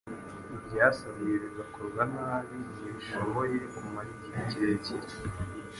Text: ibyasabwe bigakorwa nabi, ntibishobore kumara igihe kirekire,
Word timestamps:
ibyasabwe 0.55 1.31
bigakorwa 1.43 2.01
nabi, 2.13 2.57
ntibishobore 2.73 3.55
kumara 3.75 4.09
igihe 4.15 4.39
kirekire, 4.49 5.07